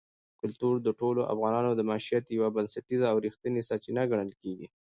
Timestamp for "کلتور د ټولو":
0.41-1.21